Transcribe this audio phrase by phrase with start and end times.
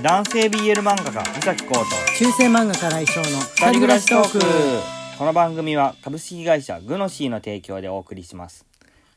[0.00, 1.84] 男性 BL 漫画家伊崎浩と。
[2.16, 4.40] 中世漫画家来翔の二人暮らしトーク。
[5.18, 8.64] この番組は株式会社グノシーの提供でお送りします。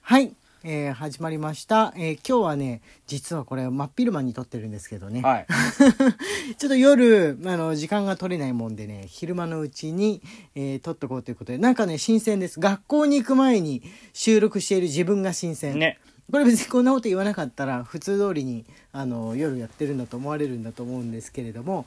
[0.01, 0.33] はい、
[0.65, 5.45] えー始まりました、えー今日はね実はこれ真っ昼間に撮ってるんですけどね、はい。
[6.59, 10.21] ちょっと夜あの時間が取れないもんでね昼間のうちに、
[10.55, 11.57] えー撮っとこうということで。
[11.57, 12.59] なんかね新鮮です。
[12.59, 13.81] 学校に行く前に
[14.11, 15.79] 収録している自分が新鮮。
[15.79, 15.99] ね
[16.31, 21.85] これ別にこんなこと言わなかったら普通通りにあの夜やってるんだと思われるんだと思うんですけれども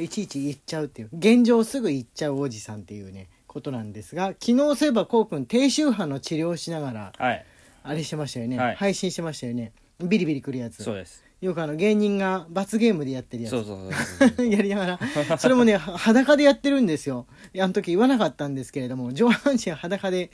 [0.00, 7.44] いちいち言っちゃうっていう現状すぐ言っちゃうおじさんっていうねことなんですが昨日そういえばこうくん低周波の治療をしながらはい。
[7.84, 8.74] あれしてましたよね、はい。
[8.74, 9.72] 配信してましたよね。
[10.00, 10.82] ビリビリくるやつ。
[10.82, 13.52] そうですよくあの芸人が罰ゲームでやってるやつ。
[13.52, 14.98] そうそうそうそう やりなが
[15.28, 15.38] ら。
[15.38, 17.26] それもねは裸でやってるんですよ。
[17.60, 20.30] あの時言わなかったんですけれども上半身裸で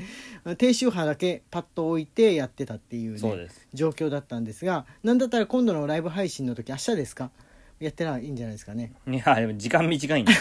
[0.57, 7.31] 低周波だけパッと置いてやってたっていう,、ね、状況だったんですがなんだったら今度のライブ配信の時明日ですか？
[7.81, 8.93] やってらいいんじゃないですかね。
[9.07, 10.33] いやでも時間短いんだ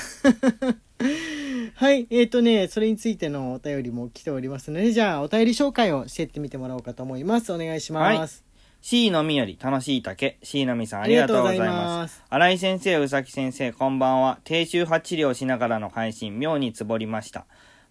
[1.76, 7.52] はいえーとねそれについてのお便りも来ておりますのでじゃあお便り紹介をしていってみてもらおうかと思います。
[7.52, 8.44] お願いします、
[8.86, 10.38] C のみより楽しい竹。
[10.44, 12.22] C のみさんありがとうございます。
[12.30, 14.40] 新井先生宇崎先生こんばんは。
[14.44, 17.45] 低周波治療しながらの配信妙につぼりました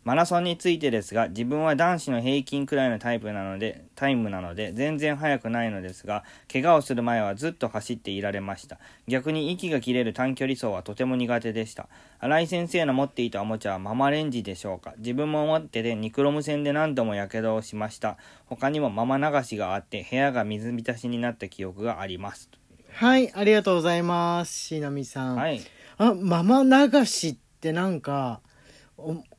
[0.04, 8.78] マラソンについてですが自分は男子の平均くらいのタイプなのでタイムなので全然速くないのですが怪我をする前はずっと走っていられました。
[9.06, 11.88] 逆に息が切れる短距離走はとても苦手でした。
[12.18, 14.94] 新井先生の持っていたおもちゃはママレンジでしょうか。
[14.98, 18.16] 自分も持っててニクロム線で何度もやけどをしました。
[18.46, 22.50] 他にもママ流しがあって部屋が水浸しになった記憶があります。
[22.94, 24.52] はいありがとうございます。
[24.52, 25.60] しなみさん、はい。
[25.98, 28.51] あママ流しってなんかお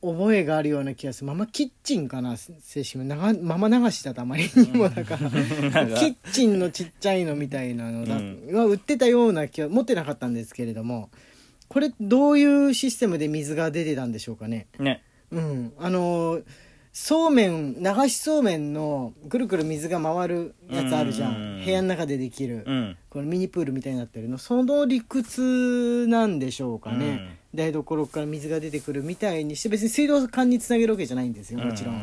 [0.02, 1.26] 覚えがあるような気がする。
[1.26, 5.30] ママキッチンかな正式名ママ流しだとあまりにもだから。
[5.30, 8.48] キッチンのちっちゃいのみたいなのだ、うん。
[8.52, 11.10] は売ってたような気は持ってなかったんですけれども
[11.68, 14.66] これどういうシステムで水が出てたんでしょうかね。
[14.78, 15.02] ね。
[15.30, 15.72] うん。
[15.78, 16.40] あの
[16.92, 21.62] そうめん流しそうめんのくるくる水が回るやつあるじゃうん。
[21.62, 22.96] ん部屋の中でできる、うん。
[23.10, 24.38] このミニプールみたいになってるの。
[24.38, 31.98] その理屈なんでしょうかね、台所から水が出てくるみたいにして別に水道管につなげるわけじゃないんですよもちろん、う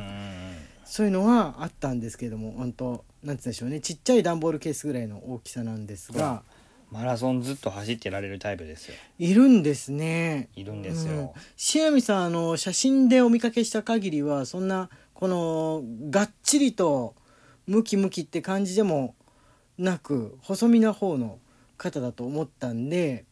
[0.86, 3.80] そういうのはあったんですけども本当なんつうんでしょうね。
[3.80, 6.44] ちっちゃい段ボールケースぐらいの大きさなんですが。
[6.92, 8.96] マラソンずっと走ってられるタイプですよ。
[9.18, 10.50] いるんですね。
[10.58, 11.34] いるんですよ、
[11.74, 17.16] 塩見さんあの写真でお見かけした限りはそんなこのがっちりと
[17.66, 19.16] ムキムキって感じでも
[19.78, 21.40] なく細身な方の
[21.78, 23.24] 方だと思ったんで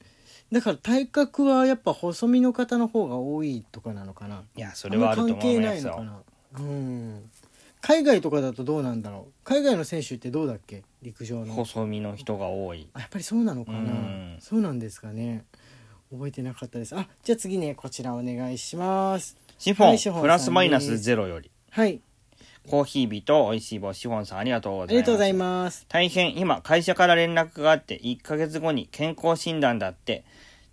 [0.51, 4.43] だから体格はやっぱ細身の方の方が多いとかなのかな。
[4.55, 6.21] いやそれはあると思関係ないのかな。
[6.59, 7.29] うん。
[7.81, 9.31] 海外とかだとどうなんだろう。
[9.43, 10.83] 海外の選手ってどうだっけ？
[11.01, 11.53] 陸上の。
[11.53, 12.89] 細身の人が多い。
[12.93, 14.37] あやっぱりそうなのかな、うん。
[14.39, 15.45] そうなんですかね。
[16.11, 16.95] 覚えてなかったです。
[16.95, 19.37] あじゃあ次ねこちらお願いします。
[19.59, 21.51] シフォン、はいシフォンさんプラスマイナスゼロより。
[21.69, 22.01] はい
[22.69, 24.91] コーヒー日と美味しい棒シフォンさんありがとうございます。
[24.93, 30.23] りがとうございます大変今会社から連絡があって1ヶ月後に健康診断だって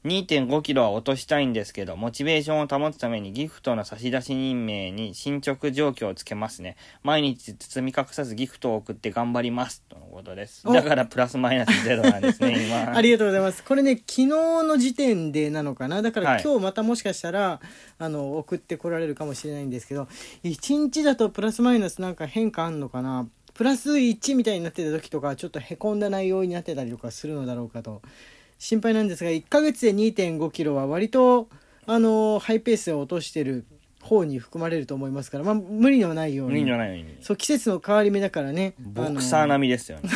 [0.06, 6.76] 2.5キロは落としたいんですけどモチベーションを保つためにギフトの差出人名に進捗状況をつけますね。
[7.02, 9.82] 毎日包み隠さずギフトを送って頑張ります。
[9.88, 10.62] とのことです。
[10.64, 10.72] お。
[10.72, 12.96] だからプラスマイナスゼロなんですね 今。
[12.96, 13.64] ありがとうございます。
[13.64, 16.02] これね昨日の時点でなのかな。
[16.02, 16.42] だからはい。
[16.42, 17.60] 今日またもしかしたら、
[17.98, 20.06] あの送ってこられるかもしれないんですけど
[20.44, 23.28] 1日だとプラスマイナスなんか変化あんのかな。
[23.54, 28.02] プラス1みたいになってた時とかちょっとへこんだ内容になってたりとかするのだろうかと
[28.58, 31.48] 心配なんですが1ヶ月で2 5キロは割と
[31.86, 33.64] あのハイペースで落としてる
[34.06, 36.52] 方に含まれると思いますから、まあ、無理のないように。
[36.54, 37.16] 無理のないように。
[37.20, 38.74] そう季節の変わり目だからね。
[38.78, 40.08] ボクサー並みですよね。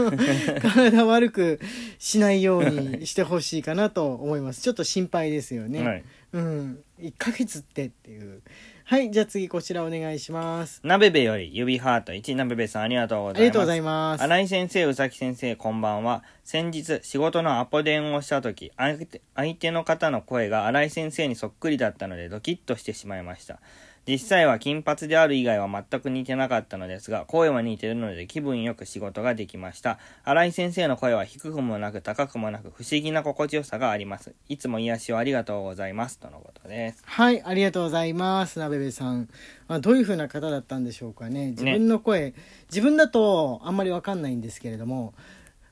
[0.62, 1.60] 体悪く
[1.98, 4.62] しないようにしてほしいかなと思います。
[4.62, 6.04] ちょっと心配ですよね、はい。
[6.32, 6.78] うん。
[7.00, 8.42] 1ヶ月ってっていう
[8.90, 16.24] はいじゃあ次こちらお願いしますなべべより指ハート1なべべさんありがとうございますありがとうございます新井先生、宇崎先生、こんばんは。
[16.42, 23.60] 先日、仕事のアポ電をしたとき、相手相手の方の声が新井先生にそっくりだったので、ドキッとしてしまいました。
[24.08, 29.98] 実際は金髪である以外は全く似てなかったのですが、声は似てるので気分よく仕事ができました。
[30.24, 34.34] 新井先生の声は低くもなく高くもなく不思議な心地よさがあります。
[34.48, 36.18] いつも癒しをありがとうございます。
[36.18, 37.02] とのことです。
[37.04, 39.28] はいありがとうございますなべべさん
[39.68, 42.32] あどういう風な方だったんでしょうかね自分の声、
[42.70, 45.12] 自分だとあんまりわかんないんですけれども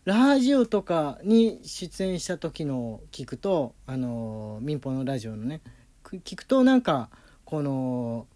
[0.04, 5.62] ラジオとかに出演した時のを聞くとあの民放のラジオのね
[6.02, 7.08] く聞くとなんか
[7.46, 8.26] この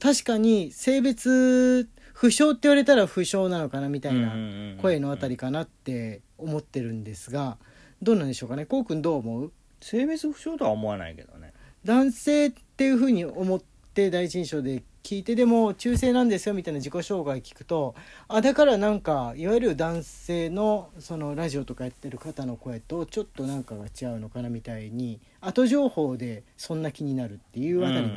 [0.00, 4.32] 確かに性別不詳って言われたら不詳なのかなみたいな
[4.80, 7.58] 声のあたりかなって思ってるんですが
[8.00, 8.64] どうなんでしょうかね？
[8.64, 9.52] こうくんどう思う？
[9.80, 11.52] 性別不詳とは思わないけどね。
[11.84, 13.60] 男性っていうふうに思っ
[13.92, 17.96] て第一印象で聞いてでも中性なんですよみたいな自己紹介聞くと
[18.28, 28.12] あだからなんかいわゆる男性のそのラジオとかやってる方の声とちょっとなんかが違うのかなみたいに後情報でそんな気になるっていうあたりの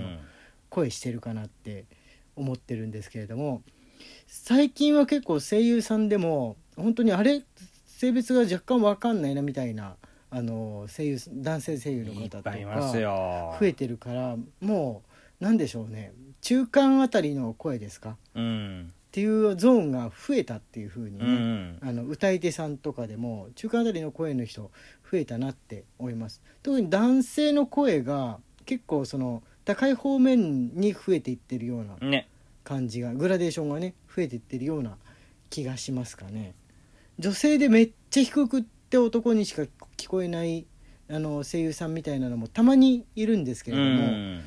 [0.75, 1.85] 声してるかなって
[2.35, 3.61] 思ってるんですけれども
[4.27, 7.43] 最近は結構声優さんでも本当にあれ
[7.85, 9.95] 性別が若干わかんないなみたいな
[10.29, 15.03] あの声優男性声優の方とか増えてるからも
[15.39, 16.11] う何でしょうね
[16.41, 24.71] 中間あたりの声ですか、うん、っていうゾーンが増えたっていうふうにね、うん、あの歌い手さんとかでも中間あたりの声の人
[25.09, 26.41] 増えたなって思います。
[26.63, 32.23] 特に男性の声が結構その高い方面に増えていってるような
[32.63, 34.97] 感じが、ね、グラデーションがね増えていってるような
[35.49, 36.53] 気がしますかね。
[37.17, 39.63] 女性でめっちゃ低くって男にしか
[39.97, 40.65] 聞こえない
[41.09, 44.41] あの声優さんみたいなのもたまにいるんですけれども、うん。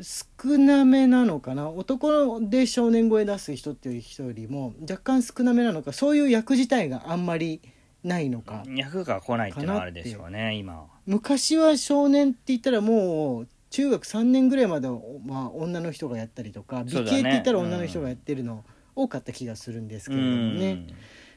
[0.00, 1.68] 少なめなのかな。
[1.68, 7.60] 男で少年声出す人っていう人よりも若干少なめなのかそういう役自体があんまり
[8.04, 8.62] ないのか。
[8.68, 20.86] 役が来ないっていうのはあるでしょうね今昔は少年って言ったらもう中学3年ぐらいまでは、まあ、女の人がやったりとか美形って言ったら女の人がやってるの多かった気がするんですけれどもね。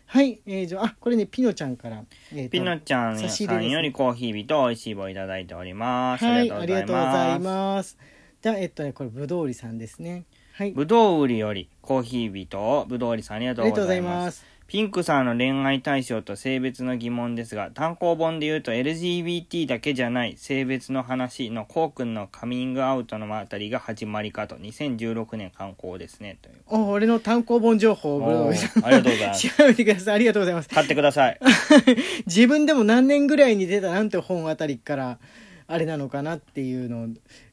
[0.05, 6.25] はい、えー、じゃあこれねピノちゃんから、えー、ピノちゃんさんよりコーヒー日と美味しい棒いただいております。
[6.25, 7.97] はい、ありがとうございます。
[8.41, 10.25] じゃあえっとねこれぶどう売りさんですね。
[10.53, 10.71] はい。
[10.71, 26.37] ぶどう売りよりコーヒー人ぶどう売りさんありがとうございますピンクさんの恋愛対象と性別の疑問ですが、単行本で言うと LGBT だけじゃない性別の話のこうくんのカミングアウトのあたりが始まりかと、2016年刊行ですね。
[26.41, 29.49] というお、俺の単行本情報を ありがとうございます。
[29.49, 30.15] 調べてください。
[30.15, 30.69] ありがとうございます。
[30.69, 31.39] 買ってください。
[32.25, 35.19] 自分でも何年ぐらいに出たなんて本あたりから
[35.67, 37.07] あれなのかなっていうのを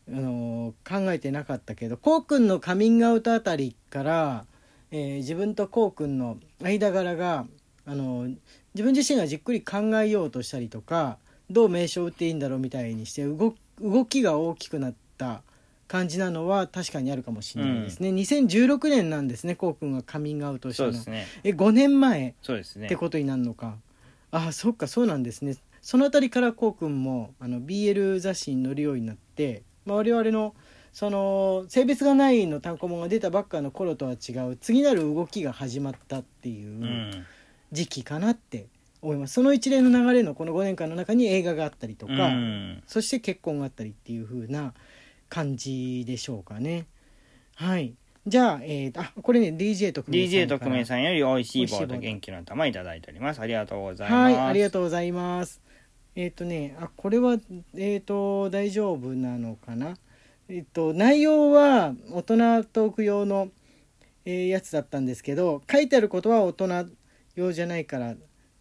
[0.09, 4.45] あの考えてなかったけどこうくんのカミングアウトあたりから、
[4.91, 7.47] えー、自分とこうくんの間柄が
[7.87, 8.29] あの
[8.75, 11.19] 自分自身がじっくり考えようとしたりとか
[11.51, 15.43] どう名称を打っていいんだろうみたいにして動動きが大きくなった
[15.87, 23.77] 感じなのは確かにあるかもしれないですね、うん、2016年なんですねこうくんがカミングアウトしたの、ね、え5年前ってことになるのか、
[24.31, 25.57] ああそっかそうなんですね。
[25.81, 30.55] その辺りからこうくんもあの BL 雑誌に載るようになってまあ、我々の
[30.99, 37.25] その性別がないの単行本が出たばっかの頃とは違う次なる動きが始まったっていう
[37.71, 38.67] 時期かなって
[39.01, 44.75] 思います、その一連の流れのこの5年間の中に映画があったりとか、うん、そして結婚があったりっていう風な
[45.29, 46.87] 感じでしょうかね。
[47.55, 47.95] はい。
[48.27, 53.41] じゃあ、えー、あこれね DJ 特命さん DJ 特命さんよりおいしい棒と元気の玉いただいております。
[53.41, 54.35] ありがとうございます。
[54.35, 55.63] はいありがとうございます。
[56.17, 59.95] えっ、ー、とねあこれはえっ、ー、と大丈夫なのかな？
[60.49, 63.49] えっ、と内容は大人トーク用の、
[64.25, 66.89] えー、やつだったんですけど書いてあることは大人
[67.35, 68.15] 用じゃないから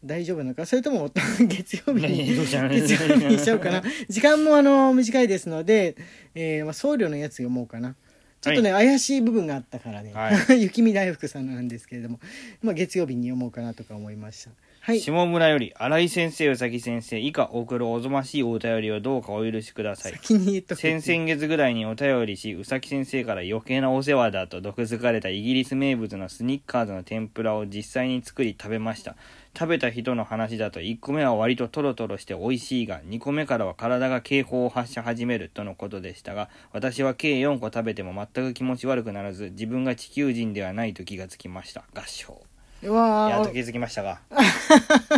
[0.04, 1.10] 大丈夫なのかそれとも
[1.48, 3.82] 月曜日に月曜日にしちゃうかな。
[4.10, 5.96] 時間もあの短いですので、
[6.36, 7.96] えーまあ、僧侶のやつ読もうかな。
[8.42, 12.20] ちょっとね、はい、怪しい部分があったからね、はい、 雪見大福さんなんですけれども、
[12.62, 14.52] まあ、月曜日に読もうかなとか思いました
[14.88, 20.14] はい、下村より新井先生宇崎先生以下送るおぞましいお便りをどうかお許しください。
[20.14, 29.18] 先に言っと先々月ぐらいにお便りし宇崎先生から余計なお世話だと毒づかれたイギリス名物のスニッカーズの天ぷらを実際に作り食べました。
[29.60, 41.84] 食べた人の話だと1個目は割とトロトロして美味しいが2個目からは体が警報を発し始めるとのことでしたが私は計4個食べても全く気持ち悪くならず自分が地球人ではないと気がつきました。
[41.94, 42.47] 合唱
[42.82, 44.20] やっと気づきましたが。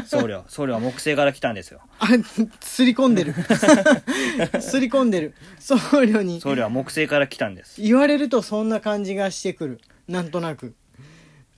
[0.05, 0.43] 僧侶。
[0.47, 1.81] 僧侶は木星から来たんですよ。
[1.99, 2.07] あ
[2.61, 3.33] すり込んでる。
[4.61, 5.33] すり込んでる。
[5.59, 6.39] 僧侶に。
[6.39, 7.81] 僧侶は木星から来たんです。
[7.81, 9.81] 言われるとそんな感じがしてくる。
[10.07, 10.73] なんとなく。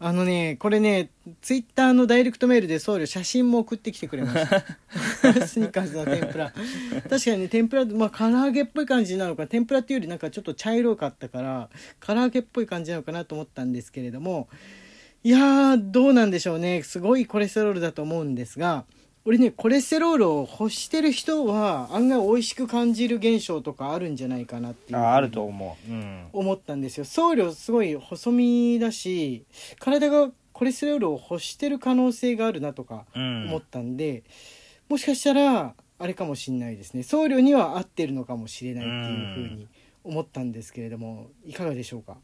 [0.04, 4.66] あのねこれねツイッターのダイレクトメールで僧侶写真も送ってきてくれました。
[5.46, 6.52] スニッカーズの天ぷら。
[7.08, 9.46] 確かにね天ぷらまあ唐揚げっぽい感じなのか。
[9.46, 14.50] 天ぷらっていうよりなんかちょっと茶色かったから唐揚げっぽい感じなのかなと思ったんですけれども
[15.24, 16.82] いやー、どうなんでしょうね。
[16.82, 18.86] すごいコレステロールだと思うんですが、
[19.24, 27.06] 俺ね、コレステロールを欲してる人は案外美味しく感じる現象とかあるんじゃないかなっていうああると思う、うん、思ったんですよ。
[27.06, 29.46] 僧侶すごい細身だし
[29.80, 34.24] 体がコレステロールを欲してる可能性があるなとか思ったんで、
[34.90, 37.04] うん、もしかしたらあれかもしんないですね。
[37.04, 39.68] 僧侶には合ってるのかもしれないっていうふうに
[40.04, 42.18] 思ったんですけれどもいかがでしょうか？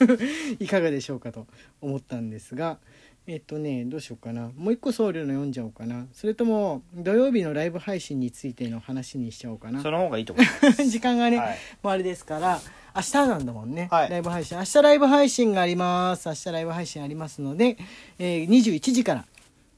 [0.58, 1.46] いかがでしょうかと
[1.80, 2.78] 思ったんですが、
[3.26, 4.50] ええっとねどうしようかな。
[4.56, 6.06] もう一個僧侶の読んじゃおうかな。
[6.12, 9.82] それとも土曜日のライブ配信についての話にしちゃおうかな。
[9.82, 10.84] その方がいいと思います。
[10.88, 11.58] 時間がね、はい。
[11.82, 12.60] もうあれですから
[12.96, 14.10] 明日なんだもんね、はい。
[14.10, 14.56] ライブ配信。
[14.56, 16.28] 明日ライブ配信があります。
[16.28, 17.76] 明日ライブ配信ありますので、
[18.18, 19.26] えー21時から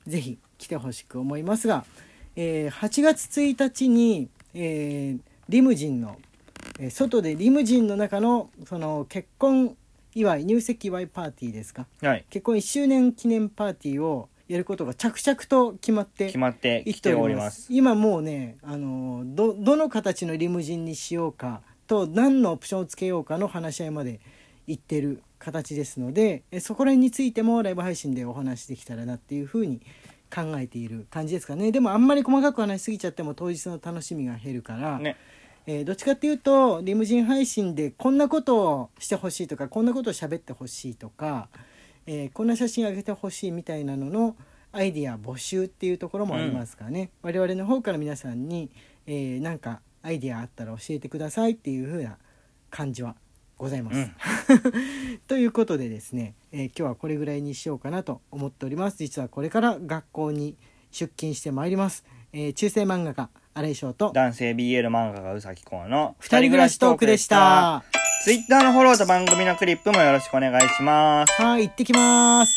[0.06, 1.84] ぜひ来てほしく思いますが、
[2.36, 6.16] えー8月1日に、えーリムジンの、
[6.82, 9.76] えー外でリムジンの中のその結婚
[10.14, 11.86] 祝い入籍祝いパーティーですか？
[12.02, 12.24] はい。
[12.28, 17.68] 結婚1周年記念パーティーをやることが着々と決まって決まって生きております。
[17.70, 24.20] 今もうねあのどどの形のリムジンにしようかと何のオプションをつけようかの話し合いまで
[24.66, 29.80] いってる形ですのでえそこら辺についてもライブ配信でお話できたらなっていうふうに
[30.34, 35.16] 考えている感じですかねでもあんまり細かく話しすぎちゃっても当日の楽しみが減るから、ね。
[35.66, 41.48] えーどっちかっていうとリムジン配信でこんなことをしてほしいとかこんなことを喋ってほしいとか、
[42.06, 44.36] えーこんな写真あげてほしいみたいなのの
[44.72, 48.70] アイディア募集っていうところもありますかね、我々の方から皆さんに、
[49.06, 52.16] えーなんかアイディアあったら教えてくださいっていう風な
[52.70, 53.14] 感じは
[53.56, 53.96] ございます。
[53.98, 54.12] うん。
[55.28, 58.96] ということでですね、えー今日はこれぐらいにしようかなと思っております。
[58.98, 60.56] 実はこれから学校に
[60.90, 67.28] 出勤してまいります、えー中世漫画家新井翔と男性 BL 漫画家うさきこうの二人暮らしトークでし。
[67.28, 67.84] た。
[68.24, 71.42] ツイッターのフォローと番組のクリップもよろしくお願いします。
[71.42, 72.56] はい、行ってきます。